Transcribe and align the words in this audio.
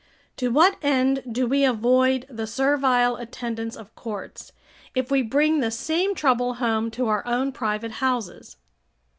To 0.37 0.47
what 0.47 0.77
end 0.81 1.21
do 1.31 1.45
we 1.45 1.63
avoid 1.63 2.25
the 2.27 2.47
servile 2.47 3.17
attendance 3.17 3.75
of 3.75 3.93
courts, 3.93 4.51
if 4.95 5.11
we 5.11 5.21
bring 5.21 5.59
the 5.59 5.69
same 5.69 6.15
trouble 6.15 6.55
home 6.55 6.89
to 6.97 7.07
our 7.07 7.23
own 7.27 7.51
private 7.51 7.91
houses? 7.91 8.57